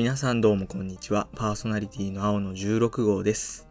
[0.00, 1.28] 皆さんどうもこんにちは。
[1.36, 3.68] パーソナリティの青の16号です。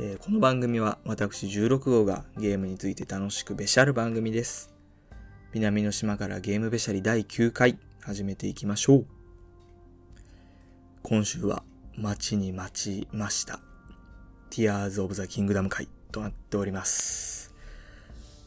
[0.00, 4.72] えーこの番組は私16号がゲームについて楽しくべしゃる番組です。
[5.52, 9.06] 南の島からゲームべしゃり第9回始めていきましょう。
[11.02, 11.62] 今週は
[11.98, 13.60] 待ちに待ちました。
[14.50, 17.52] Tears of the Kingdom 回となっております。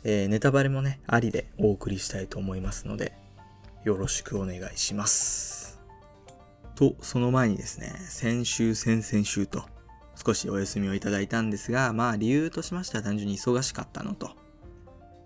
[0.03, 3.13] えーネタバレもね、ありでお送りしたいと思いますので、
[3.83, 5.54] よろしくお願いします。
[6.75, 9.63] と、その前にですね、先週、先々週と
[10.15, 14.31] 少しお休みをいただいたんですが、まあ理由としましては単純に忙しかったのと、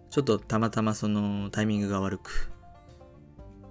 [0.10, 2.52] ちょっとたまたまそのタイミングが悪く、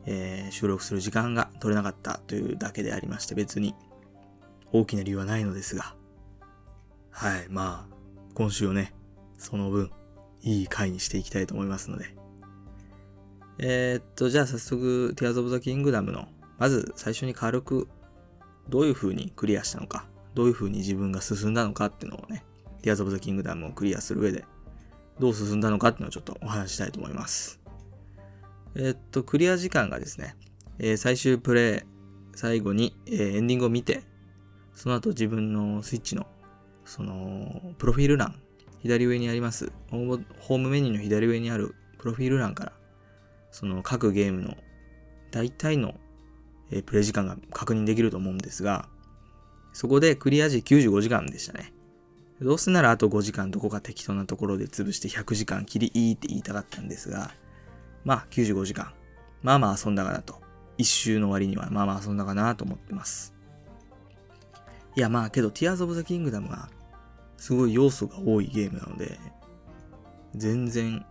[0.07, 3.75] えー収録する時間が取れなかったというだけでありまして別に
[4.73, 5.95] 大きな理由はないのですが、
[7.11, 7.95] はい、まあ、
[8.35, 8.95] 今週をね、
[9.39, 9.91] その分、
[10.43, 12.15] いい回にしていきたいと思いますので。
[13.59, 16.29] えーっと、じゃあ早速、Tears of the Kingdom の、
[16.59, 17.89] まず最初に軽く、
[18.69, 22.45] どういう風にクリアしたのか、どういう風に自分が進んだのかっていうのをね、
[22.83, 24.45] Tears of the Kingdom をクリアする上で、
[25.19, 27.61] どう進んだのかっていうのをちょっとお話したいと思います。
[28.75, 30.37] えーっと、クリア時間がですね、
[30.79, 34.03] えー最終プレイ、最後に、えーエンディングを見て、
[34.75, 36.27] その後自分のスイッチの、
[36.85, 38.41] その、プロフィール欄、
[38.81, 42.73] 左上にあります、ホームメニューの左上にあるプロフィール欄から、
[43.51, 44.57] その各ゲームの
[45.33, 45.95] 大体の、
[46.71, 48.89] えプレイ時間が確認できると思うんですが、
[49.73, 51.73] そこでクリア時95時間でしたね。
[52.41, 57.33] どうせならあと5時間どこか適当なところで潰して100時間切りいいって言いたかったんですが、
[58.05, 58.93] まあ95時間。
[59.43, 60.41] まあまあ遊んだかなと。
[60.77, 63.35] 一周の割にはまあまあ遊んだかなと思ってます。
[64.97, 66.71] いやまあけど Tears of the Kingdom は
[67.37, 69.19] すごい要素が多いゲームなので、
[70.35, 71.05] 全然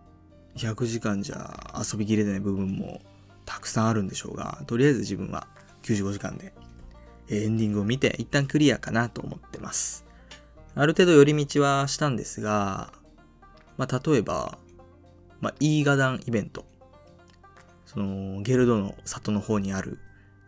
[0.55, 3.02] 100時間じゃ遊びきれない部分も
[3.48, 5.48] たくさんあるんでしょうが、とりあえず自分は
[5.84, 6.53] 95時間で
[7.30, 10.06] エンディングを見て一旦クリアかなと思ってます。
[10.75, 12.91] ある程度寄り道はしたんですが、
[13.78, 14.59] まあ例えば、
[15.40, 16.66] まあイーガダンイベント。
[17.86, 19.97] そのゲルドの里の方にある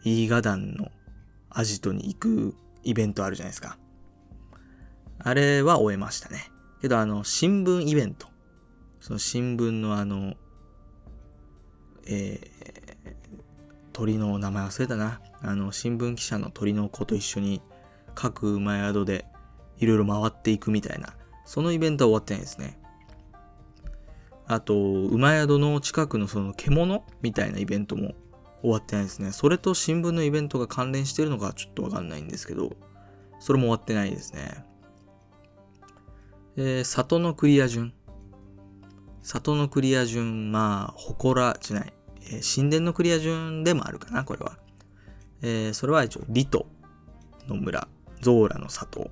[0.03, 0.89] イーガダンの
[1.49, 3.77] アジトに行くイベントあるじゃないですか。
[5.19, 6.51] あれは終えましたね。
[6.81, 8.27] けどあの新聞イベント。
[8.99, 10.33] その新聞のあの、
[12.05, 12.88] えー
[13.99, 15.19] 鳥の名前忘れたな。
[15.41, 17.61] あの、新聞記者の鳥の子と一緒に
[18.15, 19.25] 各馬宿で
[19.77, 22.79] いろいろ回っていくみたいな、そのイベントは終わってないですね。
[24.47, 28.13] あと、馬宿の近くのその獣みたいなイベントも
[28.61, 29.33] 終わってないですね。
[29.33, 32.71] それと新聞のイベントが関連してるのかちょっとわかんないんですけど、
[33.41, 34.63] それも終わってないですね。
[36.55, 37.93] で、里のクリア順。
[39.23, 41.93] 里のクリア順、まあ、祠じゃない。
[42.23, 44.57] えー神殿のクリア順でもあるかな、これは。
[45.41, 46.67] えーそれは一応、リト
[47.47, 47.87] の村、
[48.21, 49.09] ゾーラの里、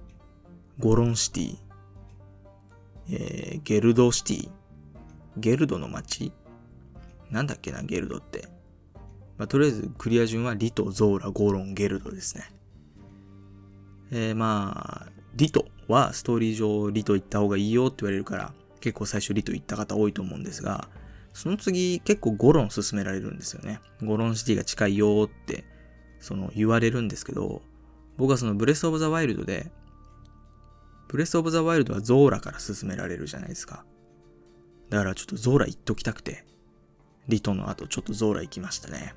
[0.80, 1.58] ゴロンシティ、
[3.12, 4.50] えーゲルドシティ、
[5.38, 6.32] ゲルドの町
[7.32, 8.48] なんだっけな、ゲルドって。
[9.38, 12.52] まあ、とりあえず、クリア順はリト、ゾーラ、ゴロン、ゲルドですね。
[14.12, 20.90] えーまあ、リトはストーリー上リト行った方がいいよって言われるから、結構最初リト行った方多いと思うんですが、
[21.38, 23.80] その次結構ゴロン勧められるんですよね。
[24.02, 25.66] ゴロンシティが近いよって、
[26.20, 27.62] その言われるんですけど、
[28.18, 29.72] 僕はそのブレスオブザワイルドで、
[31.08, 33.86] ブレスオブザワイルドはゾーラから勧められるじゃないですか。
[34.90, 36.44] だからちょっとゾーラ行っときたくて、
[37.28, 39.14] リトの後ちょっとゾーラ行きましたね。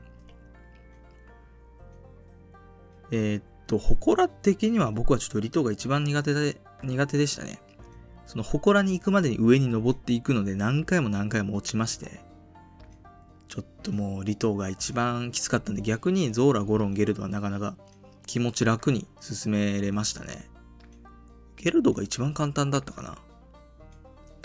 [3.12, 7.62] えーっと、祠的には僕はちょっとリトが一番苦手で、苦手でしたね。
[8.26, 12.20] その祠に行くまでに上に登っていくので何回も何回も落ちまして、
[13.48, 17.76] ちょっともうリトが一番きつかったんで逆にゾーラ、ゴロン、ゲルドはなかなか
[18.26, 20.48] 気持ち楽に進めれましたね。
[21.56, 23.18] ゲルドが一番簡単だったかな。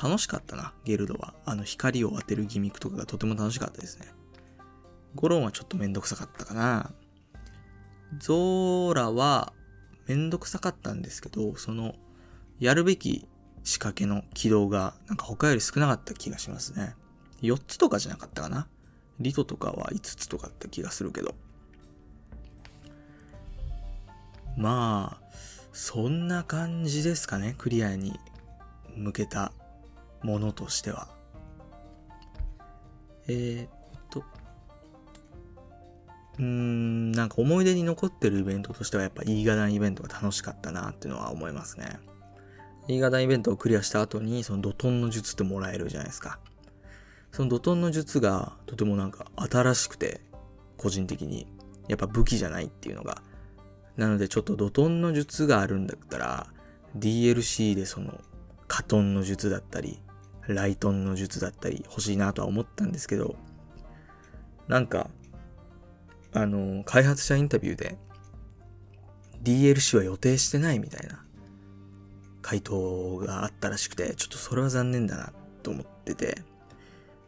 [0.02, 1.36] 楽しかったな、ゲルドは。
[1.46, 4.08] あの光を当てるギミックとかがとても楽しかったですね。
[5.14, 6.92] ゴロンはちょっとめんどくさかったかな。
[8.18, 9.54] ゾーラは
[10.08, 11.96] めんどくさかったんですけど、その
[12.60, 13.28] やるべき
[13.66, 16.96] 仕掛けの軌道がなんか他より少なかった気がしますね。
[17.42, 18.68] 4つとかじゃなかったかな。
[19.20, 21.34] リトとかは5つとかだった気がするけど。
[24.56, 25.36] まあ、
[25.74, 27.56] そんな感じですかね。
[27.58, 28.18] クリアに
[28.96, 29.52] 向けた
[30.22, 31.08] ものとしては。
[33.28, 33.70] えー、っ
[34.12, 34.24] と。
[36.38, 42.00] うーん、なんか思い出に残ってるイベントとしてはやっぱイーガダンイベントが楽しかったなっていうのは思いますね。
[42.88, 46.40] イーガダンイベントをクリアした後にそのドトンの術ってもらえるじゃないですか。
[47.32, 50.22] そのドトンの術がとてもなんか新しくて、
[50.78, 51.48] 個人的に。
[51.88, 53.22] やっぱ武器じゃないっていうのが
[53.98, 56.48] なのでちょっと怒涛の術があるんだったら、
[56.98, 58.20] DLC でその、
[58.68, 60.02] カトンの術だったり、
[60.48, 63.36] ライトンの術だったり欲しいなとは思ったんですけど、
[64.68, 65.10] なんか、
[66.34, 67.98] あの、開発者インタビューで、
[69.44, 71.24] DLC は予定してないみたいな
[72.46, 75.34] 回答があったらしくて、ちょっとそれは残念だな
[75.64, 76.44] と思ってて、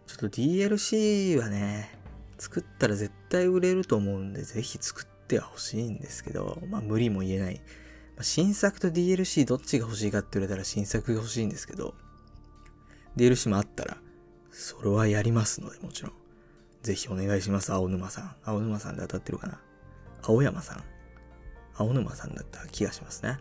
[0.05, 1.97] ちょっと DLC はね、
[2.37, 7.55] 作ったら絶対売れると思うんで、ぜひ作っては欲しいんですけど、まあ無理も言えない。
[7.55, 11.95] まあ、新作と DLC どっちが欲しいかって言われたら新作が欲しいんですけど、
[13.15, 13.97] DLC もあったら、
[14.51, 16.13] それはやりますので、もちろん。
[16.83, 18.35] ぜひお願いします、青沼さん。
[18.43, 19.59] 青沼さんで当たってるかな？
[20.21, 20.83] 青山さん。
[21.73, 23.39] 青沼さんだった気がしますね。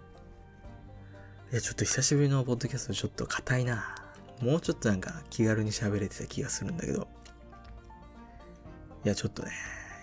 [1.57, 3.95] や、ちょっと久しぶりのポッドキャストちょっと硬いな。
[4.43, 7.09] もうちょっとなんか気軽に喋れてた気がするんだけど。
[9.05, 9.53] いや、ちょっとね、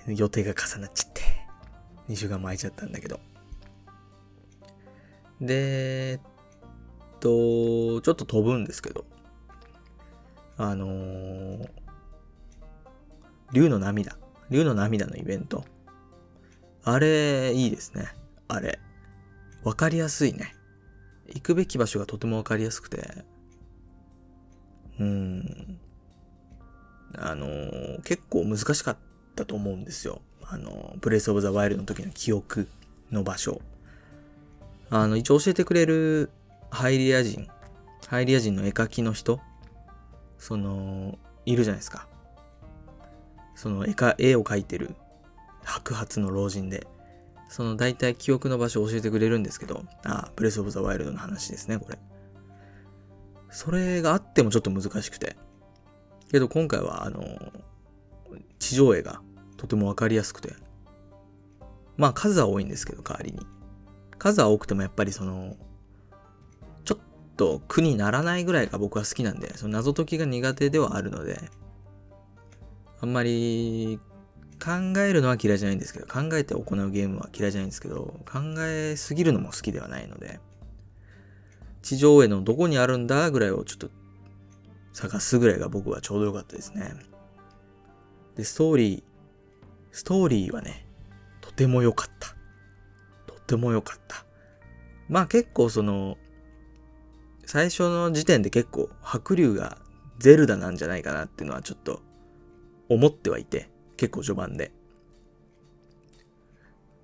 [0.07, 1.21] 予定が重なっちゃって、
[2.09, 3.19] 2週間も空いちゃったんだけど。
[5.39, 6.19] で、えっ
[7.19, 9.05] と、ちょっと飛ぶんですけど、
[10.57, 11.69] あのー、
[13.51, 14.17] 竜の涙。
[14.50, 15.65] 竜の涙のイベント。
[16.83, 18.07] あれ、いいですね。
[18.47, 18.79] あれ。
[19.63, 20.55] わかりやすいね。
[21.28, 23.24] 行くべき場所がとてもわかりやすくて。
[25.00, 25.80] うん。
[27.16, 28.98] あの、結構難しかっ
[29.36, 30.22] たと思うんですよ。
[30.44, 32.68] あの、ブレイスオブザワイルドの時の記憶
[33.12, 33.62] の場所。
[34.90, 36.30] あの、一応教えてくれる
[36.70, 37.48] ハイリア人、
[38.08, 39.40] ハイリア人の絵描きの人、
[40.38, 42.08] その、いるじゃないですか。
[43.56, 44.96] その絵か、絵を描いてる
[45.64, 46.88] 白髪の老人で、
[47.53, 52.00] その大体記憶の場所を教えてくれるんですけど、あ、ブレスオブザワイルドの話ですね、これ。
[53.51, 55.38] それがあってもちょっと難しくて。
[56.31, 57.21] けど今回は、あの、
[58.57, 59.21] 地上絵が
[59.55, 60.55] とてもわかりやすくて。
[61.95, 63.45] まあ数は多いんですけど、代わりに。
[64.17, 65.55] 数は多くてもやっぱりその、
[66.85, 67.00] ちょっ
[67.38, 71.39] と苦にならないぐらいが僕は好きなんで、その謎解きが苦手ではあるので、
[73.00, 74.00] あんまり
[74.63, 80.39] 考えるのは嫌いじゃないんですけど、考えて行うゲームは嫌いじゃないんですけど、考えすぎるのも好きではないので、
[81.81, 83.89] 地上絵のどこにあるんだぐらいをちょっと
[84.94, 86.94] 探すぐらいが僕はちょうどよかったですね。
[88.38, 89.04] で、ストーリー、
[89.92, 90.88] ストーリーはね、
[91.42, 92.33] とても良かった。
[93.27, 94.24] とても良かった。
[95.10, 96.18] まあ結構その、
[97.45, 99.77] 最初の時点で結構白龍が
[100.19, 102.01] ゼルダなんじゃないかなっていうのはちょっと
[102.88, 103.73] 思ってはいて、
[104.03, 104.73] 結構序盤で。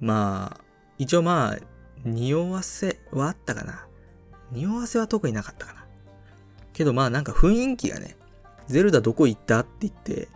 [0.01, 0.61] まあ、
[0.97, 1.57] 一応まあ、
[2.03, 3.87] 匂わせはあったかな。
[4.51, 5.85] 匂わせは特になかったかな。
[6.73, 8.17] けどまあなんか雰囲気がね、
[8.67, 10.27] ゼルダどこ行ったって言って、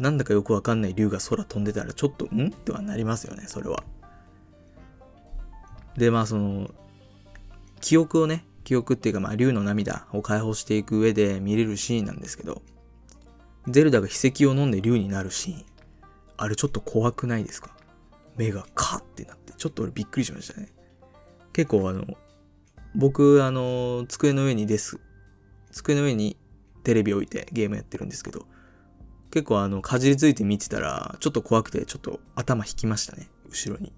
[0.00, 2.48] なんだかよくわかんない竜が空飛んでたらちょっとん？
[2.48, 3.84] ってはなりますよね、それは。
[5.96, 6.68] で、まあその、
[7.80, 12.62] 記憶をね、記憶っていうかまあ竜の涙を解放していく上で見れるシーンなんですけど、
[13.68, 15.67] ゼルダが秘跡を飲んで竜になるシーン。
[16.38, 17.76] あれちょっと怖くないですか？
[18.36, 20.72] 目がカッってなって、ちょっと俺びっくりしましたね。
[21.52, 22.06] 結構あの、
[22.94, 25.00] 僕、あの、机の上にです。
[25.72, 26.36] 机の上に
[26.84, 28.46] テレビ置いてゲームやってるんですけど、
[29.30, 33.28] 結構あの、かじりついて見てたら、ちょっと怖くて、ちょっと頭引きましたね。
[33.50, 33.92] 後ろに。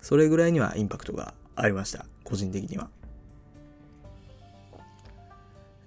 [0.00, 2.06] それぐらいにはインパクトがありました。
[2.22, 2.88] 個人的には。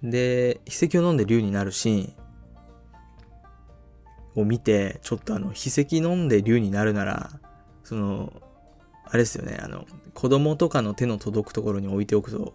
[0.03, 2.13] で、筆跡を飲んで竜になるシーン
[4.35, 7.31] を見て、ちょっとあの、筆跡飲んで竜になるなら、
[7.83, 8.33] その、
[9.05, 12.53] あれですよね、あの、子供とかの手の届くところに置いておくと、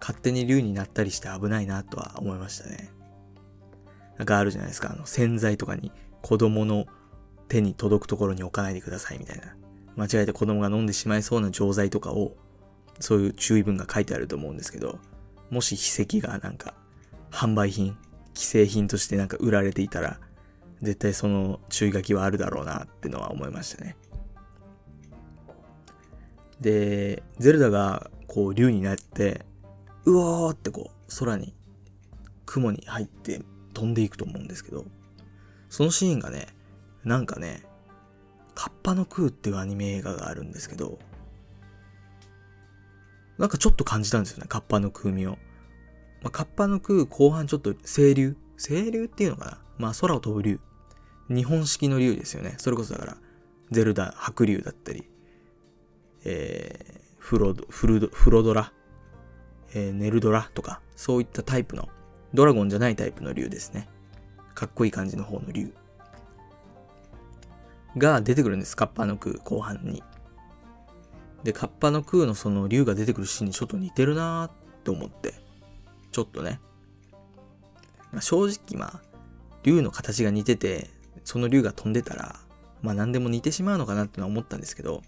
[0.00, 2.90] 勝手に竜になったりして危ないなとは思いましたね。
[4.18, 6.86] なんかあるじゃないですか、あの、洗剤とかに子供の
[7.48, 9.56] 手に届くところに置かないでくださいみたいな。
[9.96, 12.36] 間違えて子供が飲んでしまいそうな錠剤とかを、
[13.00, 14.98] そういう注意文が書いてあると思うんですけど、
[15.50, 16.74] もし筆跡がなんか、
[17.30, 17.96] 販売品、
[18.34, 20.20] 既製品としてなんか売られていたら、
[20.82, 23.96] 絶対その注意書きはあるだろうなってのは思いましたね。
[26.60, 29.44] で、ゼルダがこう竜になって、
[30.04, 31.54] うおーってこう空に、
[32.46, 34.84] 雲に入って飛んでいくと思うんですけど、
[35.68, 36.48] そのシーンがね、
[37.04, 37.62] なんかね、
[38.54, 40.98] カッパの空っていうアニメ映画があるんですけど、
[43.36, 45.38] なんかちょっと感じたんですよね、カッパの空味を。
[46.22, 48.36] まあ、カッパの空後半ちょっと清流？
[48.56, 49.63] 清流っていうのかな？
[49.78, 50.60] まあ空を飛ぶ竜。
[51.28, 52.54] 日本式の竜ですよね。
[52.58, 53.16] それこそだから、
[53.70, 55.08] ゼルダ、白竜だったり、
[56.24, 58.72] えー、フロド、フルド、フロドラ、
[59.74, 61.88] えー、ネルドラとか、そういったタイプの、
[62.34, 63.88] ドラゴンじゃないタイプの竜ですね。
[64.54, 65.72] かっこいい感じの方の竜。
[67.96, 68.76] が出てくるんです。
[68.76, 70.02] カッパの句後半に。
[71.42, 74.52] で、カッパの空のその竜が出てくるシーンにちょっと似てるなーっ
[74.82, 75.34] て思って、
[76.10, 76.60] ちょっとね。
[78.12, 79.02] まあ、正直まあ、
[79.64, 80.88] 竜の形が似てて、
[81.24, 82.36] その竜が飛んでたら、
[82.82, 85.02] まあ何でも似てしまうのかなってのは思ったんですけど、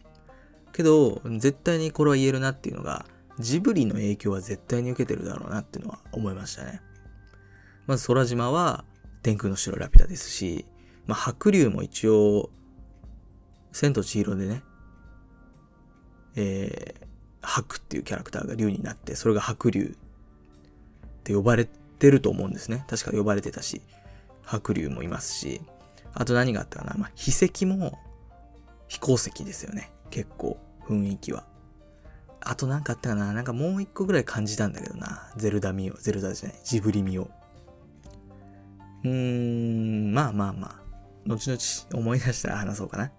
[0.72, 3.06] けど、絶対にこれは言えるなっていうのが、
[3.38, 6.80] ジブリの影響は絶対に受けてるだろうなっていうのは思いましたね。
[7.86, 8.84] まず空島は
[9.22, 10.64] 天空の城ラピュタですし、
[11.06, 12.50] まあ白龍も一応、
[13.72, 14.62] 千と千尋でね、
[16.34, 17.06] えー、
[17.42, 22.84] 白っていうキャラクターが竜になって、それが白龍って呼ばれてると思うんですね。
[22.88, 23.82] 確か呼ばれてたし、
[24.46, 25.60] 白龍もいますし、
[26.14, 26.94] あと何があったかな。
[26.96, 27.98] まあ、筆跡も
[28.88, 29.90] 飛行石ですよね。
[30.10, 31.44] 結構、雰囲気は。
[32.40, 35.32] あと何かあったかななんかもう一個ぐらい感じたんだけどな。
[35.36, 37.28] ゼルダミオ、ゼルダじゃない、ジブリミオ。
[39.04, 40.86] うーん、まあまあまあ。
[41.26, 43.10] 後々思い出したら話そうかな。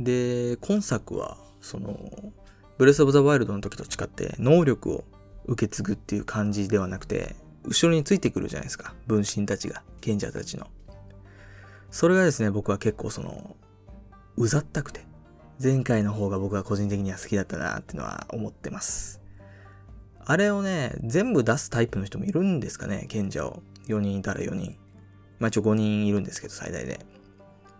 [0.00, 1.96] で、今作は、その、
[2.76, 5.04] ブレス・オブ・ザ・ワイルドの時と違って、能力を
[5.46, 8.94] 受け継ぐっていう感じではなくて、後ろについてくるじゃないですか。
[9.06, 10.66] 分身たちが、賢者たちの。
[11.90, 13.56] それがですね、僕は結構その、
[14.36, 15.04] うざったくて、
[15.62, 19.20] 前回の方が僕は個人的には好きだったなっていうのは思ってます。
[20.24, 23.62] あれをね、全部出すタイプの人もいるんですかね、賢者を。
[23.88, 24.78] 4人いたら4人。
[25.38, 27.04] まあ一応5人いるんですけど、最大で。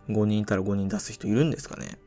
[0.09, 1.99] 5人いたら5人出す人いるんですかね。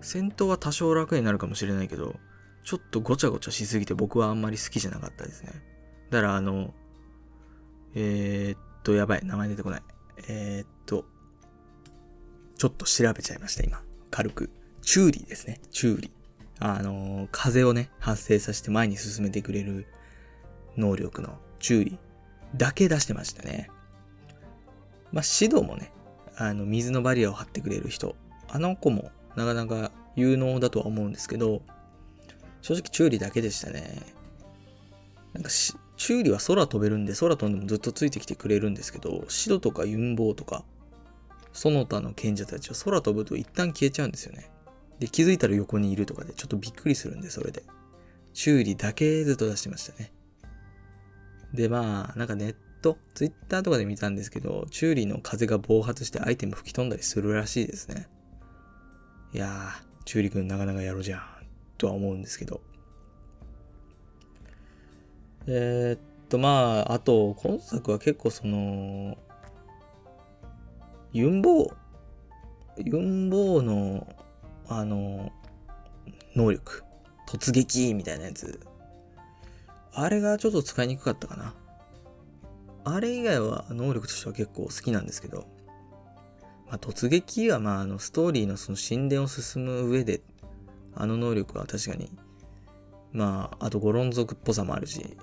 [0.00, 2.16] 戦闘は多少楽になるかもしれないけど、
[2.64, 5.52] ちょっとごちゃごちゃしすぎて僕はあんまり好きじゃなかったですね。
[6.10, 6.72] だからあの、
[7.94, 9.82] えー、っと、やばい、名前出てこない。
[10.28, 11.04] えー、っと、
[12.56, 13.82] ちょっと調べちゃいました、今。
[14.10, 14.50] 軽く。
[14.82, 15.60] チューリーですね。
[15.70, 16.10] チューリー。
[16.60, 19.86] あの、風をね、発生させて前に進めてくれる
[20.76, 21.98] 能力のチューリー
[22.56, 23.70] だけ出してましたね。
[25.12, 25.92] まあ、シドもね、
[26.36, 28.16] あの、水のバリアを張ってくれる人。
[28.48, 31.62] あの子もなかなか有能だとは思うんですけど、
[32.64, 34.00] 正直チューリだけでしたね。
[35.34, 40.64] なんかし、チューリは空飛べるんで、空飛んでもずっとついてきてくれるんですけど、シドとかユンボウとか、
[41.52, 44.50] その他の賢者たちは空飛ぶと一旦消えちゃうんですよね。
[44.98, 47.64] で、気づいたら横にいるとかでちょっとびっくりするんで、それで。
[48.32, 50.10] チューリだけずっと出してましたね。
[51.52, 58.08] で、まあ、なんかネット、ツイッターとかで見たんですけど、チューリの風が暴発してアイテム吹き飛んだりするらしいですね。
[59.34, 61.20] いやー、チューリ君なかなかやろうじゃん、
[61.78, 62.60] とは思うんですけど。
[65.46, 69.18] えー、っと、まあ、あと、今作は結構その、
[71.12, 71.74] ユンボー、
[72.78, 74.06] ユンボーの、
[74.68, 75.32] あの、
[76.34, 76.82] 能力、
[77.28, 78.60] 突撃みたいなやつ。
[79.92, 81.54] あれがちょっと使いにくかったかな。
[82.84, 85.46] あれ以外は能力としては結構好きなんですけど、
[86.66, 90.20] まあ、突撃はまああのストーリーのその神殿を進む上で、
[90.96, 92.10] あの能力は確かに、
[93.12, 95.16] まあ、あとゴロン族っぽさもあるし、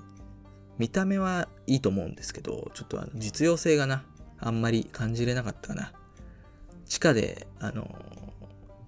[0.78, 4.04] 見た目はいいと思うんですけど、ちょっとあの実用性がな、
[4.40, 5.94] あんまり感じれなかったかな。
[6.86, 7.88] 地下で、あの、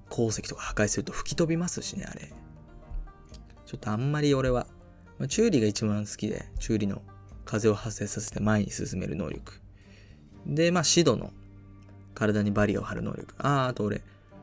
[0.09, 2.31] 鉱石とか破壊すると吹き飛びますしね、あれ。
[3.65, 4.67] ちょっとあんまり俺は、
[5.19, 7.01] まあ、チューリが一番好きで、チューリの
[7.45, 9.59] 風を発生させて前に進める能力。
[10.45, 11.31] で、まあ、シドの
[12.13, 13.33] 体にバリアを張る能力。
[13.37, 14.01] ああ、あと俺、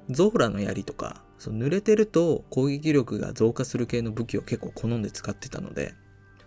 [0.08, 5.94] ゾーラの槍とか、その濡れてると攻撃力が増加する系の武器を結構好んで使ってたので、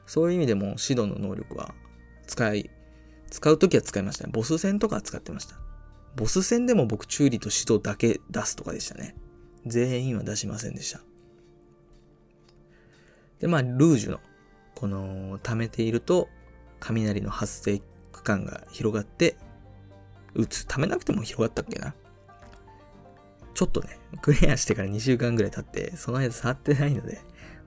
[0.06, 1.74] そういう意味でもシドの能力は
[2.28, 2.70] 使い、
[3.32, 4.32] 使うときは使いましたね。
[4.32, 5.56] ボス戦とか使ってました。
[6.16, 9.16] ボス戦でも僕、チューリとシドだけ出すとかでしたね。
[9.66, 11.02] 全員は出しませんでした。
[13.40, 14.20] で、まあ、ルージュの、
[14.76, 16.30] この、溜めていると、
[16.80, 17.82] 雷の発生
[18.12, 19.38] 区間が広がって、
[20.36, 20.68] 打つ。
[20.68, 21.96] ためなくても広がったっけな。
[23.54, 27.22] ちょっとね、クリアしてから2週間ぐらい経って、その間触ってないので、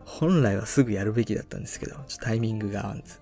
[0.04, 3.20] 本来はすぐやるべきだったんですけど、ちょっとタイミングが合わんず。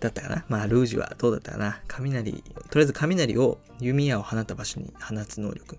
[0.00, 0.46] だったかな？
[0.48, 1.82] まあ、ルージュはどうだったかな？
[1.86, 5.78] 雷、とりあえず雷を弓矢を放った場所に放つ能力。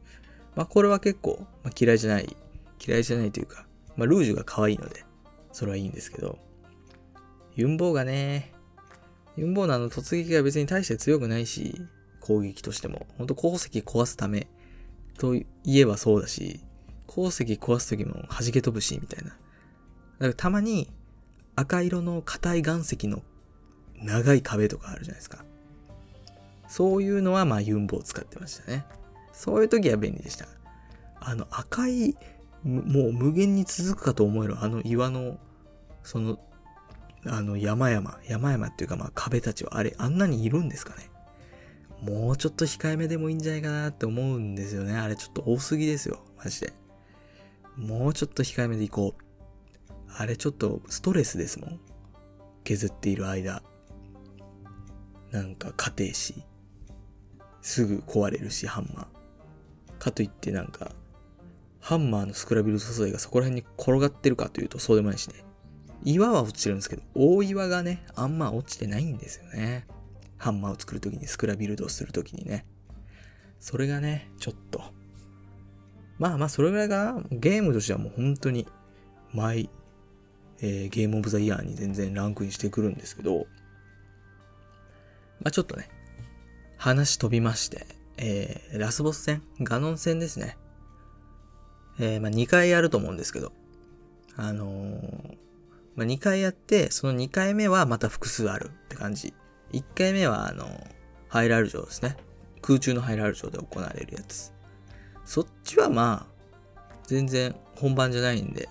[0.55, 2.37] まあ、これは結構、まあ、嫌いじゃない、
[2.85, 3.65] 嫌いじゃないというか、
[3.95, 5.05] まあ、ルージュが可愛いので、
[5.51, 6.37] それはいいんですけど、
[7.55, 8.53] ユンボウがね、
[9.37, 11.81] ユンボウのあの突撃が別に大して強くないし、
[12.19, 13.07] 攻撃としても。
[13.17, 14.47] ほんと鉱石壊すため
[15.21, 16.61] と言えばそうだし、
[17.05, 19.29] 鉱石壊す時も弾け飛ぶし、みたいな。
[19.29, 19.37] だか
[20.19, 20.89] らたまに
[21.55, 23.21] 赤色の硬い岩石の
[23.97, 25.45] 長い壁とかあるじゃないですか。
[26.67, 28.83] そういうのはまあユンボを使ってましたね。
[29.31, 30.47] そういう時は便利でした。
[31.19, 32.15] あの赤い、
[32.63, 35.37] もう無限に続くかと思えるあの岩の、
[36.01, 36.39] その、
[37.27, 41.10] あの山々、山々っていうかまあ壁たちはあれ、あんなにいるんですかね。
[42.01, 44.97] もうちょっと控えめでもいいんじゃないかなって思うんですよね。
[44.97, 46.23] あれちょっと多すぎですよ。
[46.37, 46.73] マジで。
[47.77, 49.23] もうちょっと控えめでいこう。
[50.17, 51.79] あれちょっとストレスですもん。
[52.63, 53.61] 削っている間。
[55.31, 56.43] なんか家庭し。
[57.61, 59.97] すぐ壊れるし、ハンマー。
[59.99, 60.91] かといってなんか、
[61.79, 65.45] ハンマーのスクラビル素材がそこら辺に転がってるかというとそうでもないしね。
[66.03, 69.85] 岩は落ちてるんですけど、大岩がね、あんま落ちてないんですよね。
[70.41, 72.65] ハンマーを作るときに、スクラビルドをするときにね。
[73.59, 74.81] それがね、ちょっと。
[76.17, 78.67] まあまあ、それぐらいが、ゲームとしてはもう本当に、
[79.33, 79.69] マイ、
[80.59, 83.45] えー、ゲームオブザイヤーに全然ランクインしてくるんですけど、
[85.41, 85.89] まあちょっとね、
[86.77, 87.85] 話飛びまして、
[88.17, 90.57] えー、ラスボス戦、ガノン戦ですね。
[91.99, 93.51] えー、まあ2回やると思うんですけど、
[94.35, 95.37] あのー、
[95.95, 99.35] まあ2回やって、その2回目はまた複数あるって感じ。
[99.71, 100.65] 1回目はあの、
[101.27, 102.17] ハイラル城ですね。
[102.61, 104.53] 空中のハイラル城で行われるやつ。
[105.25, 108.67] そっちはまあ、全然本番じゃないんで、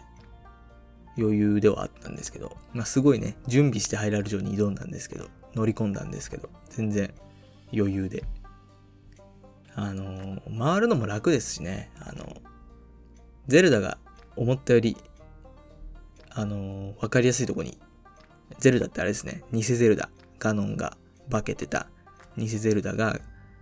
[1.18, 7.12] 余裕ではあったんですけど、まあすごいね、準備してハイラル城に挑んだんですけど、乗り込んだんですけど、全然
[7.72, 8.24] 余裕で。
[9.74, 12.36] あのー、回るのも楽ですしね、あの、
[13.46, 13.98] ゼルダが
[14.36, 14.96] 思ったより、
[16.30, 17.78] あのー、わかりやすいとこに、
[18.58, 20.10] ゼルダってあれですね、偽ゼルダ、
[20.40, 20.96] ガノンが
[21.30, 21.86] 化けてた
[22.36, 23.20] 偽ゼルダが、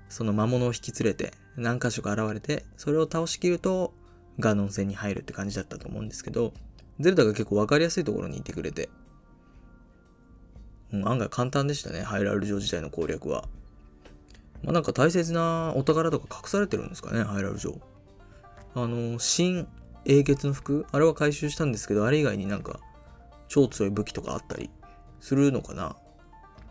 [0.09, 3.93] その魔物を引き連れて何箇所か現れて、それを倒しきると、
[4.39, 6.55] ガノン戦に入るって感じだったと思うんですけど、
[7.01, 8.89] ゼルダが結構わかりやすいところにいてくれて、
[10.93, 13.49] うん、案外簡単でしたね、ハイラル城自体の攻略は。
[14.63, 17.81] まあ、なんか大切なお宝とか隠されてるんですかね、ハイラル城。
[18.75, 19.67] あの、新
[20.05, 22.81] 英傑の服あれは回収したんですけど、あれ以外になんか
[23.49, 24.71] 超強い武器とかあったり
[25.21, 25.97] するのかな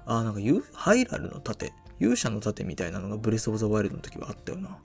[0.07, 0.39] あ、なんか
[0.73, 4.77] ハイラルの盾勇者の盾みたいなのがブレス・オブ・ザ・ワイルドの時はあったよな。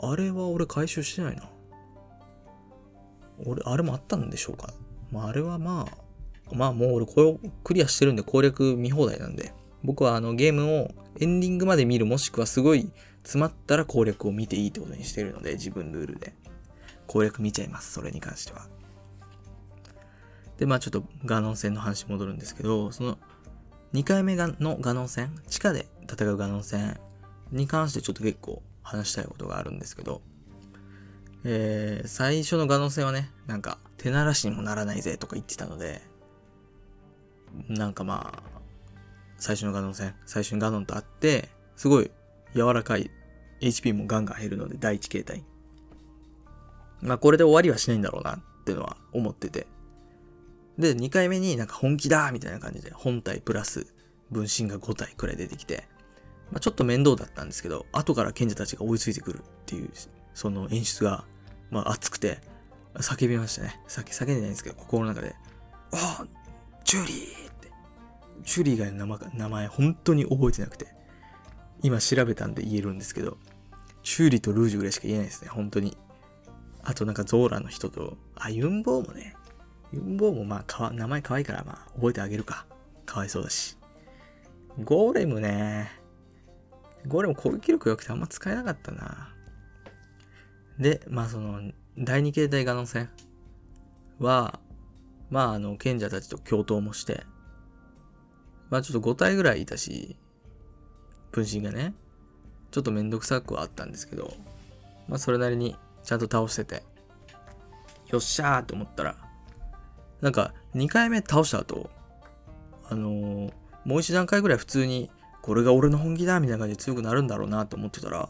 [0.00, 1.50] あれは俺回収してないな。
[3.44, 4.72] 俺、あれもあったんでしょうか？
[5.12, 5.86] まあ、あれはま
[6.50, 9.52] あ、まあもう俺これをクリアしてるんで攻略見放題なんで、
[9.84, 10.88] 僕はあのゲームを
[11.20, 12.90] エンディングまで見るもしくはすごい
[13.22, 16.32] 詰まったら攻略を見ていいってことにしてるので、自分ルールで。
[17.06, 18.66] 攻略見ちゃいます、それに関しては。
[20.58, 23.18] で、まあちょっとガノン戦の話戻るんですけど、その
[23.94, 27.00] 2回目のガノン戦、地下で戦うガノン戦
[27.52, 30.20] に関してちょっと結構話したいことがあるんですけど、
[31.44, 36.02] えー、最初のガノン戦はね、なんか手慣らしにもならないぜとか言ってたので、
[37.68, 38.42] なんかまあ、
[39.38, 42.10] 最初のガノン戦、最初にガノンと会って、すごい
[42.54, 43.10] 柔らかい
[43.60, 45.44] HP もガンガン減るので、第一形態。
[47.00, 49.66] まあこれで終わりはしないんだろうなっていうのは思ってて。
[50.78, 53.86] で、2回目になんか本気だみたいな感じで、本体プラス
[54.30, 55.88] 分身が5体くらい出てきて、
[56.50, 59.90] まあ、ちょっと面倒だったんですけど、後から賢者たちが追いついてくるっていう、
[60.34, 61.24] その演出が、
[61.70, 62.40] まあ熱くて、
[62.94, 63.80] 叫びましたね。
[63.88, 65.34] 叫叫んでないんですけど、心の中で、
[65.92, 66.26] あ
[66.84, 67.70] チューリーって。
[68.44, 70.86] チューリー以外の名前名前本当に覚えてなくて、
[71.82, 73.36] 今調べたんで言えるんですけど、
[74.02, 75.96] チューリーとルージュぐらいしか言えないですね、本当に。
[76.82, 79.34] あとなんかゾーラの人と、あ、ユン坊もね、
[79.92, 82.66] ユンボーもまあかわ、名前可愛いからまあ覚えてあげるか。
[83.06, 83.76] かわいそうだし。
[84.84, 85.90] ゴーレムね。
[87.06, 89.34] ゴーレム攻撃力良くてあんま使えなかったな。
[90.78, 93.08] で、まあその、第二形態ガノン戦
[94.18, 94.60] は、
[95.30, 97.24] まああの、賢者たちと共闘もして、
[98.70, 100.16] まあちょっと5体ぐらいいたし、
[101.32, 101.94] 分身がね、
[102.70, 104.32] ちょっとめんどくさくはあったんですけど、
[105.08, 106.82] まあそれなりにちゃんと倒してて、
[108.08, 109.16] よっしゃーって思ったら、
[110.20, 111.90] なんか2回目倒した後、
[112.88, 113.52] あのー、
[113.84, 115.10] もう一段階ぐらい普通に、
[115.42, 118.28] これが俺の本気だみたいな感じで強くなるんだろうなと思ってたら、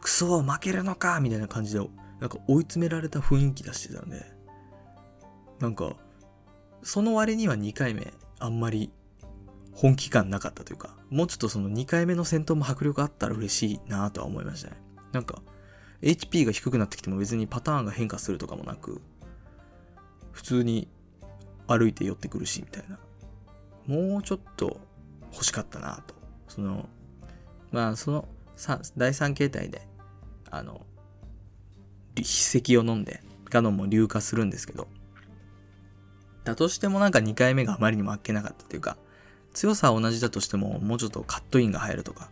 [0.00, 1.80] クソ負けるのかみたいな感じで、
[2.20, 4.24] なんか追い詰められた雰囲気出してたんで、
[5.60, 5.96] なんか、
[6.82, 8.90] その割には2回目、あんまり
[9.72, 14.76] 本気感なかったというか、もうちょっとその2回目の戦闘も迫力あったら嬉しいなとは思いましたね。
[15.12, 15.42] なんか、
[16.02, 19.00] HP が低くなってきても別にパターンが変化するとかもなく、
[20.44, 20.88] 通に
[21.66, 22.98] 歩いて寄ってくるし、みたいな。
[23.86, 24.80] もうちょっと
[25.32, 26.14] 欲しかったなと。
[26.48, 26.88] その、
[27.72, 28.28] まあ、その、
[28.96, 29.88] 第三形態で、
[30.50, 30.86] あの、
[32.14, 34.86] 筆跡を飲んで、ガノンも硫化するんですけど、
[36.44, 38.96] だとしてもなんか2回目があまりにもあっけなかったというか、
[39.54, 42.30] 強さは同じだとしても、もうちょっとカットインが入るとか、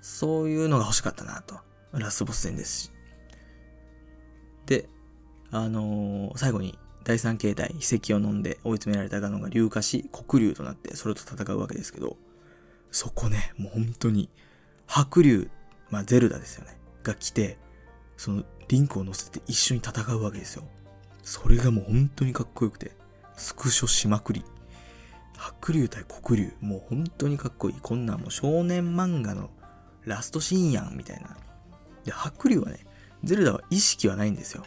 [0.00, 1.56] そういうのが欲しかったなと。
[1.92, 2.90] ラスボス戦ですし。
[4.66, 4.88] で、
[5.50, 12.18] あのー、最後に第三形態、秘跡を飲んで追い詰められたガノンが硫化し、黒竜となってそれと戦うわけですけど、
[12.90, 14.28] そこね、もう本当に
[14.86, 15.48] 白竜、
[15.88, 16.76] まあゼルダですよね。
[17.02, 17.56] が来て、
[18.18, 20.64] そのリンクを乗せて一緒に戦うわけですよ。
[21.22, 22.92] それがもう本当にかっこよくて、
[23.38, 24.44] スクショしまくり。
[25.34, 27.76] 白竜対黒竜、もう本当にかっこいい。
[27.80, 29.48] こんなんもう少年漫画の
[30.04, 31.38] ラストシーンやん、みたいな。
[32.04, 32.84] で、白竜はね、
[33.24, 34.62] ゼルダは意識はないんですよ。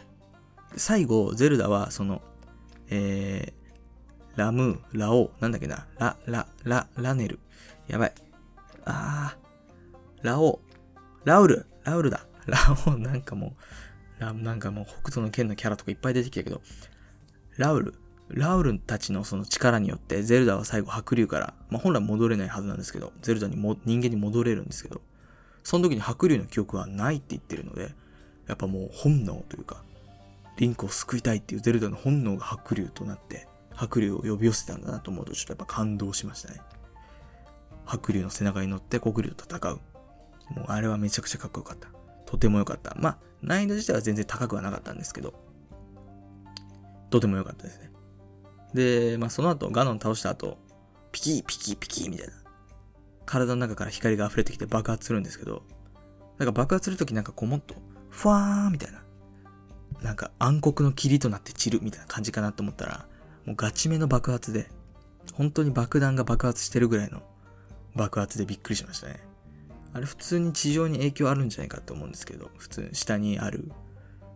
[0.76, 2.20] 最後、ゼルダは、その、
[2.94, 7.38] えー、ラム、ラオ、なんだっけな、ラ、ラ、ラ、ラネル。
[7.88, 8.12] やばい。
[8.84, 12.26] あー、ラオウ、ラウル、ラウルだ。
[12.46, 13.56] ラオウ、なんかも
[14.18, 16.60] う、ラなんかもう北斗の剣のキャラとかいっぱい出てきたけど、
[17.56, 17.94] ラウル、
[18.28, 25.00] ラウルたちのその力によって、ゼルダは最後白竜から、まあ、本来戻れないはずなんですけど、ゼルダにも人間に戻れるんですけど、
[25.64, 27.94] その時に白竜の記憶はないって言ってるので、
[28.48, 29.82] やっぱもう本能というか、
[30.56, 36.60] リンクを救いたいっていうゼルダの本能が白竜となって、白竜を呼び寄せたんだなと思うと、ちょっとやっぱ感動しましたね。
[37.84, 39.80] 白竜の背中に乗って黒竜と戦う。
[40.54, 41.88] もうあれはめちゃくちゃかっこよかった。
[42.26, 42.94] とても良かった。
[42.98, 45.34] まあ、難易度自体は全然高くはなかったんですけど、
[47.10, 47.90] とても良かったですね。
[48.74, 50.58] で、まあその後、ガノン倒した後、
[51.10, 52.32] ピキーピキーピキーみたいな。
[53.26, 55.62] 体の中から光が溢れてきて爆発するんですけど、
[56.38, 57.74] なんか爆発するときなんかこうもっと、
[58.10, 59.01] ふわーみたいな。
[60.02, 63.06] なんか暗黒の霧となって散るみたいな感じかなと思ったら、
[63.46, 64.70] もうガチめの爆発で、
[65.34, 67.22] 本当に爆弾が爆発してるぐらいの
[67.94, 69.20] 爆発でびっくりしましたね。
[69.94, 73.70] あれ普通に地上に影響あるんじゃないかと思うんですけど、普通下にある、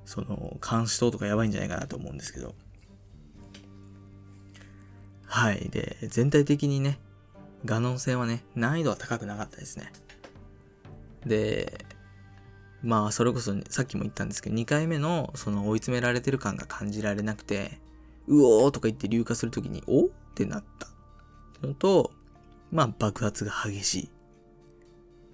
[0.04, 2.54] その監視塔とかやばいんじゃないかなと思うんですけど。
[5.24, 5.68] はい。
[5.70, 7.00] で、全体的にね、
[7.64, 9.92] ガノン戦はね、難易度は高くなかったですね。
[11.24, 11.85] で、
[12.82, 17.80] まあ、それこそ、さっきも言ったんですけど、2回目の、その追い詰められてる感が感じられなくて、
[18.26, 20.88] うおーとか言って硫化するときに、おってなった。
[21.66, 22.12] のと、
[22.70, 24.10] まあ、爆発が激しい。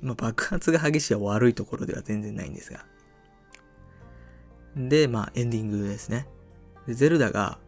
[0.00, 2.84] まあ、爆発が激しいは悪いところでは全然ないんですが。
[4.76, 6.26] で、まあ、エンディングですね。
[6.86, 7.58] でゼルダが、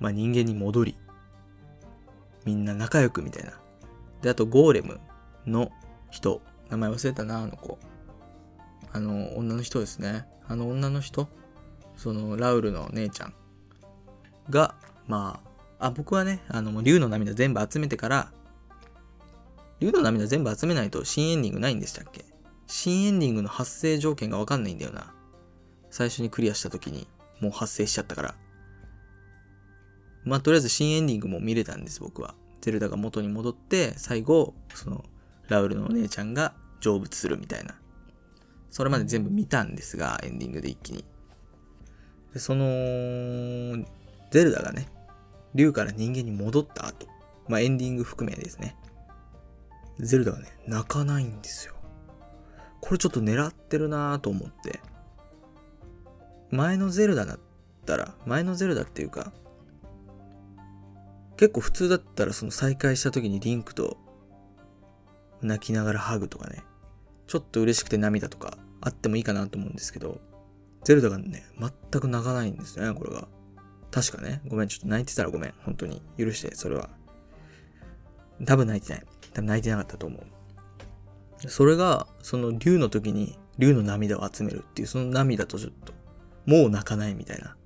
[0.00, 0.96] まあ、人間に戻り、
[2.44, 3.52] みんな仲良くみたいな。
[4.22, 5.00] で、あと、ゴーレム
[5.46, 5.70] の
[6.10, 6.40] 人。
[6.70, 7.78] 名前忘れたな、あの子。
[8.94, 10.24] あの、女の人ですね。
[10.48, 11.28] あの女の人？
[11.96, 13.34] その、ラウルの姉ちゃん
[14.48, 14.74] が、
[15.06, 15.40] ま
[15.78, 18.32] あ、あ、僕はね、あの、竜の涙全部集めてから、
[19.80, 22.24] 竜の涙全部集めないと新エンディングないんでしたっけ？
[22.66, 25.12] 新エンディングの発生条件がわかんないんだよな。
[25.90, 27.06] 最初にクリアした時に
[27.40, 28.34] もう発生しちゃったから。
[30.24, 32.34] まあ、とりあえず新エンディングも見れたんです、僕は。
[32.62, 35.04] ゼルダが元に戻って、最後、その、
[35.48, 37.74] ラウルのお姉ちゃんが成仏するみたいな。
[38.74, 41.04] それまで全部見たんですが、エンディングで一気に。
[42.32, 42.64] でその、
[44.32, 44.88] ゼルダがね、
[45.54, 47.06] 竜から人間に戻った後、
[47.46, 48.74] まあ、エンディング含めですね。
[50.00, 51.74] ゼルダがね、泣かないんですよ。
[52.80, 54.80] これちょっと狙ってるなぁと思って。
[56.50, 57.38] 前のゼルダだっ
[57.86, 59.32] たら、前のゼルダっていうか、
[61.36, 63.98] 結構普通だったらその再会した時にリンクと
[65.42, 66.64] 泣きながらハグとかね、
[67.28, 70.20] ちょっと嬉しくて涙とかあってもいいかなと思うんですけど、
[70.84, 73.26] ゼルダがね、全く泣かないんですね、これが。
[73.90, 75.54] 確かね、ごめん、ちょっと泣いてたらごめん。
[75.64, 76.02] 本当に。
[76.18, 76.90] 許して、それは。
[78.44, 79.06] 多分泣いてない。
[79.32, 81.48] 多分泣いてなかったと思う。
[81.48, 85.94] それが、その竜の時に、竜の涙を集めるっていう、その涙とちょっと、
[86.44, 87.56] もう泣かないみたいな。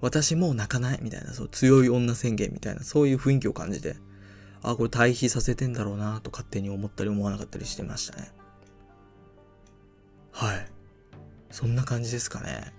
[0.00, 3.96] 私もう泣かないみたいな、そう、強い女宣言みたいな、そういう雰囲気を感じて、
[4.62, 8.32] あ、これ対比させてんだろうなと勝手に思ったり思わなかったりしてましたね。
[10.34, 10.66] はい。
[11.50, 12.74] そんな感じですかね。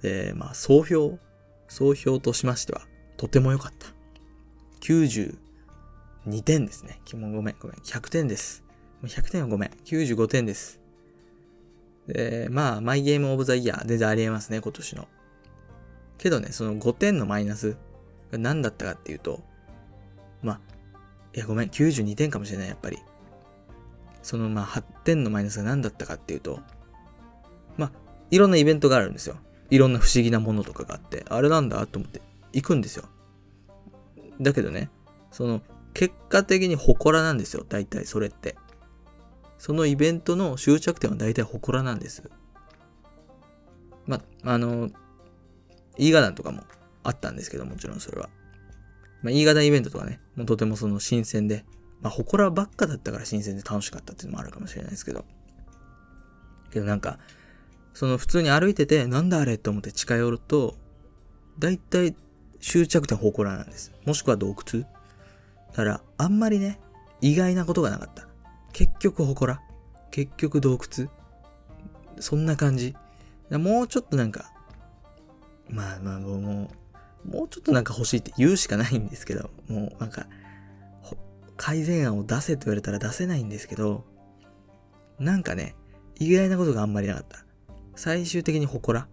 [0.00, 1.18] で、まあ、総評。
[1.68, 2.80] 総評としましては、
[3.16, 3.88] とても良かった。
[4.80, 5.36] 92
[6.42, 7.00] 点ですね。
[7.12, 7.54] ごめん、ごめん。
[7.54, 8.64] 100点です。
[9.02, 9.70] 100点はごめん。
[9.84, 10.80] 95点です。
[12.06, 15.08] で、まあ、マイゲームオブザイヤー、全然ありえますね、今年の。
[16.16, 17.76] けどね、その5点のマイナス
[18.32, 19.42] が何だったかっていうと、
[20.42, 20.60] まあ、
[21.34, 22.98] いや、ごめん、92点かもしれない、やっぱり。
[24.22, 26.60] その、まあ、8点のマイナスが何だったかっていうと、
[27.76, 27.92] まあ、
[28.30, 29.36] いろんなイベントがあるんですよ。
[29.70, 32.20] いろんな不思議なものとかがあって、あれなんだと思って
[32.52, 33.04] 行くんですよ。
[34.40, 34.90] だけどね、
[35.30, 35.62] その、
[35.94, 37.64] 結果的に祠なんですよ。
[37.68, 38.56] 大体それって。
[39.58, 42.22] そのイベントの終着点は大体祠なんです。
[44.06, 44.90] まあ、あの、
[45.98, 46.62] イーガダンとかも
[47.02, 48.30] あったんですけど、もちろんそれは。
[49.22, 51.64] まあ、イーガダンイベントとかね、もうとてもその新鮮で、
[52.02, 55.24] まあ、祠ばっかだったから新鮮で楽しかったっていうのもあるかもしれないですけど。
[56.70, 57.18] けどなんか、
[57.94, 60.76] その普通に歩いてて、なんだあれと思って近寄ると、
[61.58, 62.14] だいたい
[62.60, 63.92] 終着点祠なんです。
[64.06, 64.84] もしくは洞窟
[65.70, 66.80] だから、あんまりね、
[67.20, 68.28] 意外なことがなかった。
[68.72, 69.60] 結局祠。
[70.10, 71.08] 結局洞窟
[72.18, 72.94] そんな感じ。
[73.50, 74.52] もうちょっとなんか、
[75.68, 80.26] まあまあもう、もうちょっとなんか欲しいって言うしかないんですけど、もうなんか、
[81.60, 84.06] 改善案を出せって言われたら出せないんですけど、
[85.18, 85.74] なんかね、
[86.18, 87.44] 意外なことがあんまりなかった。
[87.96, 89.06] 最終的に祠っ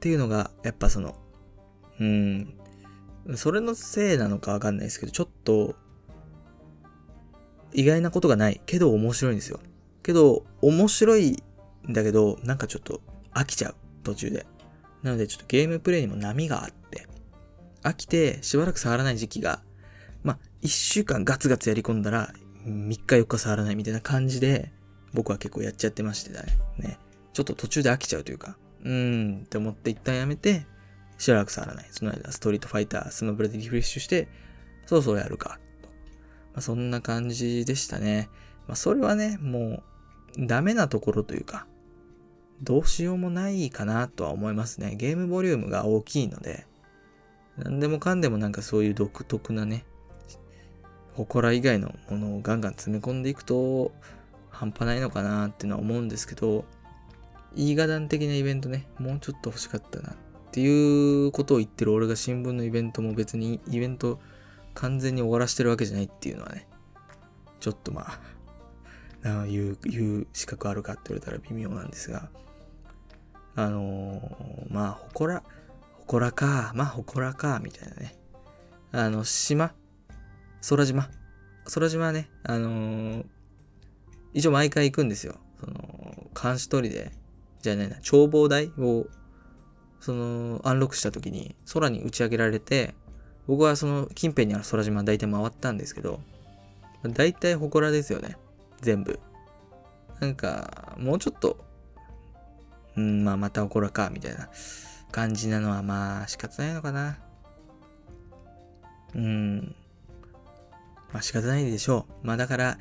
[0.00, 1.14] ていうのが、やっぱその、
[2.00, 2.54] うん、
[3.34, 5.74] それのせいなのかわかんないですけど、ちょっと、
[7.74, 8.62] 意外なことがない。
[8.64, 9.60] けど面白いんですよ。
[10.02, 11.42] けど、面白い
[11.86, 13.02] んだけど、なんかちょっと
[13.34, 13.74] 飽きちゃう。
[14.04, 14.46] 途中で。
[15.02, 17.06] なのでちょっとゲームプレイにも波があって、
[17.82, 19.60] 飽きてしばらく触らない時期が、
[20.22, 22.32] まあ、一週間ガツガツやり込んだら、
[22.66, 24.72] 3日4日触らないみたいな感じで、
[25.14, 26.44] 僕は結構やっちゃってましてね。
[26.78, 26.98] ね。
[27.32, 30.66] ちょっと途中で飽きちゃうというか、うーんって思って一旦やめて、
[31.18, 31.86] しばらく触らない。
[31.90, 34.28] その間、ストリートファイター、スマブラでリフレッシュして、
[34.86, 35.58] そろそろやるか。
[35.82, 35.94] とま
[36.56, 38.28] あ、そんな感じでしたね。
[38.66, 39.82] まあ、それはね、も
[40.38, 41.66] う、ダメなところというか、
[42.62, 44.94] どうしようもないかなとは思いますね。
[44.96, 46.66] ゲームボリュームが大きいので、
[47.56, 49.84] 何でもかんでもなんかそういう独特なね、
[51.26, 53.92] 祠以外のものをガンガン詰め込んでいくと、
[54.50, 56.64] 半端ないのかなっていうのは思うんですけど、
[57.54, 60.14] いい画談的なイベントね、もうちょっと欲しかったなっ
[60.52, 64.20] ていうことを言ってる俺が新聞のイベントも別にイベント
[64.74, 66.68] 完全に終わらしてるわけじゃないっていうのはね、
[67.60, 68.06] ちょっとま
[69.24, 72.30] あ、言う、言う資格あるかって言われたら微妙なんですが、
[73.56, 75.42] あのー、まあ、ほこら、
[75.98, 78.16] ほこらか、まあ、ほこらか、みたいなね。
[78.92, 79.72] あの、島、
[80.68, 81.08] 空島。
[81.72, 83.24] 空島はね、あのー、
[84.34, 85.36] 一応毎回行くんですよ。
[85.60, 87.12] その、監視取りで、
[87.62, 89.06] じゃないな、眺望台を、
[90.00, 92.94] その、アンロックした時に空に打ち上げられて、
[93.46, 96.20] 僕はその近辺にある空島大体回ったんですけど、
[97.02, 98.36] 大体祠ですよね。
[98.80, 99.18] 全部。
[100.20, 101.58] なんか、もうちょっと、
[102.96, 104.50] うん、まあまた祠か、みたいな
[105.10, 107.18] 感じなのはまあ仕方ないのかな。
[109.14, 109.74] うん。
[111.12, 112.26] まあ仕方ないでしょう。
[112.26, 112.78] まあだから、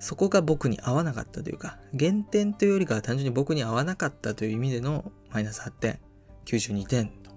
[0.00, 5.98] そこが僕に合わなかったというか、減点というよりかは単純に僕に合わなかったという意味でのマイナス8点、
[6.46, 7.30] 92点と、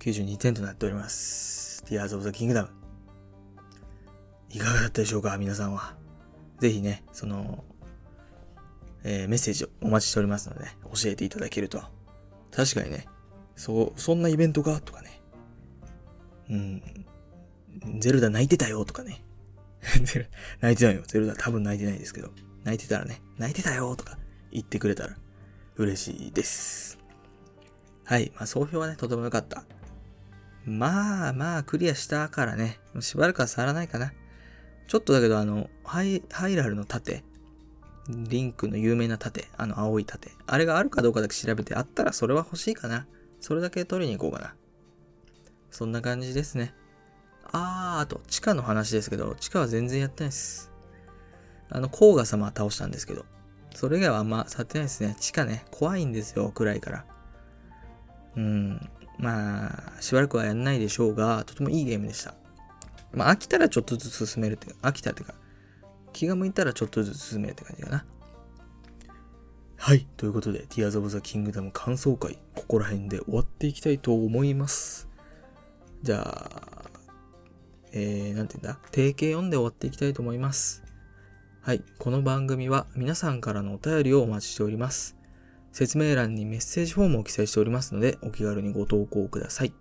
[0.00, 1.84] 92点となっております。
[1.86, 2.68] Tears of the Kingdom。
[4.50, 5.36] いかがだったでしょうか？
[5.36, 5.96] 皆さんは。
[6.60, 7.64] ぜひね、その、
[9.02, 11.82] えー、メッセージをお待ちしておりますので、ね、教えていただけると。
[12.50, 13.06] 確かにね、
[13.56, 15.20] そう、そんなイベントがとかね。
[16.48, 16.82] うん。
[17.98, 19.24] ゼルダ泣いてたよとかね。
[20.60, 21.02] 泣いてないよ。
[21.06, 22.30] ゼルダ多分泣いてないですけど。
[22.64, 24.18] 泣いてたらね、泣いてたよとか
[24.50, 25.16] 言ってくれたら
[25.76, 26.98] 嬉しいです。
[28.04, 28.32] はい。
[28.34, 29.64] まあ、総評はね、とても良かった。
[30.64, 34.12] まあまあ、クリアしたからね、しばらくは触らないかな。
[34.86, 37.22] ちょっとだけど、あの、ハイ、ハイラルの盾、
[38.08, 43.06] リンクの有名な盾、あの青い盾、あれがあるかどうかだけ調べて、あったらそれは欲しいかな。
[43.40, 44.54] それだけ取りに行こうかな。
[45.70, 46.74] そんな感じですね。
[47.56, 50.72] あー、あと、地下の話ですけど、地下は全然やってないです。
[51.70, 53.24] あの、甲賀様は倒したんですけど、
[53.74, 55.16] それ以外はあんま触ってないですね。
[55.20, 57.04] 地下ね、怖いんですよ、暗いから。
[58.36, 58.90] うん。
[59.18, 62.34] まあ、しばらくはやんないでしょうが、とてもいいゲームでした。
[63.12, 65.34] まあ、飽きたらちょっとずつ進めるっていうか、飽きたっていうか、
[66.12, 68.04] 気が向いたらちょっとずつ進めるって感じかな。
[69.76, 70.08] はい。
[70.16, 75.08] ということで、Tears of the Kingdom 感想会、ここら辺で終わっていきたいと思います。
[76.02, 76.73] じゃあ、
[77.96, 78.80] えー、なんて言うんだ？
[78.90, 80.82] 定型読んで終わっていきたいと思います。
[81.60, 81.82] はい。
[82.00, 85.16] この番組は皆さんからのお便りをお待ちしております。
[85.70, 89.72] 説明欄にメッセージフォームを記載しておりますので、お気軽にご投稿ください。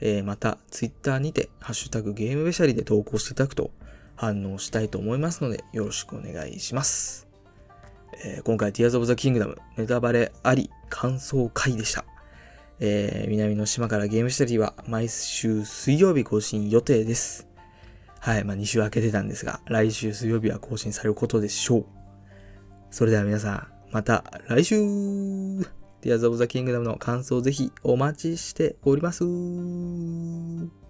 [0.00, 3.72] えー、また、ツイッターにて、ハッシュタグゲームべしゃりで投稿していただくと
[4.14, 7.26] 反応したいと思いますので、よろしくお願いします。
[8.24, 12.04] えー、今回、Tears of the Kingdom ネタバレあり感想会でした。
[12.80, 17.48] えー、南の島からゲームしたりは毎週水曜日更新予定です。
[18.20, 21.86] はい、まあ2週明けてたんですが、来週水曜日は更新されることでしょう。
[22.90, 24.76] それでは皆さん、また来週
[26.00, 30.83] Tears of the Kingdom の感想をぜひお待ちしております。